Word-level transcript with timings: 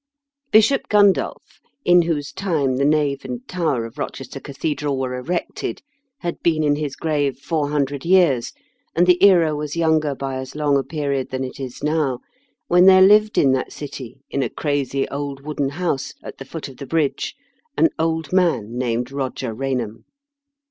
Bishop 0.51 0.89
Gundulph, 0.89 1.59
in 1.85 2.01
whose 2.01 2.31
time 2.31 2.77
the 2.77 2.85
nave 2.85 3.23
and 3.23 3.47
tower 3.47 3.85
of 3.85 3.97
Kochester 3.97 4.39
Cathedral 4.41 4.97
were 4.97 5.13
erected, 5.13 5.83
had 6.21 6.41
been 6.41 6.63
in 6.63 6.75
his 6.77 6.95
grave 6.95 7.37
four 7.37 7.69
hundred 7.69 8.03
years, 8.03 8.51
and 8.95 9.05
the 9.05 9.23
era 9.23 9.55
was 9.55 9.75
younger 9.75 10.15
by 10.15 10.37
as 10.37 10.55
long 10.55 10.75
a 10.75 10.81
period 10.83 11.29
than 11.29 11.43
it 11.43 11.59
is 11.59 11.83
now, 11.83 12.17
when 12.67 12.87
there 12.87 13.03
lived 13.03 13.37
in 13.37 13.51
that 13.51 13.71
city, 13.71 14.17
in 14.31 14.41
a 14.41 14.49
crazy 14.49 15.07
old 15.09 15.41
wooden 15.41 15.69
house, 15.69 16.15
at 16.23 16.39
the 16.39 16.45
foot 16.45 16.67
of 16.67 16.77
the 16.77 16.87
bridge, 16.87 17.35
an 17.77 17.89
old 17.99 18.33
man 18.33 18.75
named 18.79 19.07
Koger 19.09 19.55
Eainham. 19.55 20.05